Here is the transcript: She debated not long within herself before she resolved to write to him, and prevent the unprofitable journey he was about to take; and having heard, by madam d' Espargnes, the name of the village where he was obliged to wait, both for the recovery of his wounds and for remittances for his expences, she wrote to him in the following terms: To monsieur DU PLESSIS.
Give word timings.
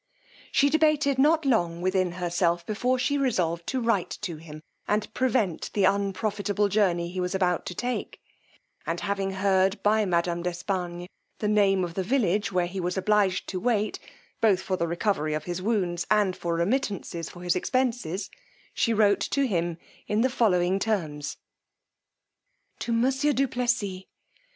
She 0.51 0.71
debated 0.71 1.19
not 1.19 1.45
long 1.45 1.79
within 1.79 2.13
herself 2.13 2.65
before 2.65 2.97
she 2.97 3.19
resolved 3.19 3.67
to 3.67 3.79
write 3.79 4.09
to 4.21 4.37
him, 4.37 4.63
and 4.87 5.13
prevent 5.13 5.69
the 5.73 5.83
unprofitable 5.83 6.69
journey 6.69 7.11
he 7.11 7.19
was 7.19 7.35
about 7.35 7.67
to 7.67 7.75
take; 7.75 8.19
and 8.87 8.99
having 9.01 9.33
heard, 9.33 9.79
by 9.83 10.05
madam 10.05 10.41
d' 10.41 10.47
Espargnes, 10.47 11.05
the 11.37 11.47
name 11.47 11.83
of 11.83 11.93
the 11.93 12.01
village 12.01 12.51
where 12.51 12.65
he 12.65 12.79
was 12.79 12.97
obliged 12.97 13.45
to 13.49 13.59
wait, 13.59 13.99
both 14.41 14.59
for 14.63 14.75
the 14.75 14.87
recovery 14.87 15.35
of 15.35 15.43
his 15.43 15.61
wounds 15.61 16.07
and 16.09 16.35
for 16.35 16.55
remittances 16.55 17.29
for 17.29 17.43
his 17.43 17.55
expences, 17.55 18.31
she 18.73 18.95
wrote 18.95 19.19
to 19.21 19.45
him 19.45 19.77
in 20.07 20.21
the 20.21 20.31
following 20.31 20.79
terms: 20.79 21.37
To 22.79 22.91
monsieur 22.91 23.33
DU 23.33 23.47
PLESSIS. 23.47 24.05